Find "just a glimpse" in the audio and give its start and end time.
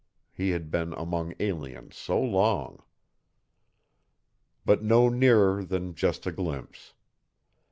5.93-6.95